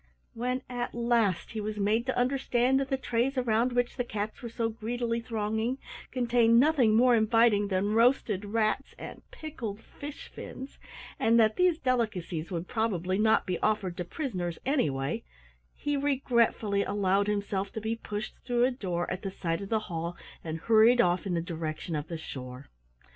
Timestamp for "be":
13.45-13.59, 17.79-17.95